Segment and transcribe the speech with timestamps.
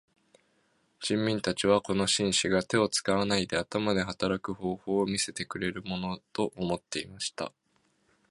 [0.99, 7.53] 人民たちはこの紳士が手を使わないで頭で働く方法を見せてくれるものと思っていました。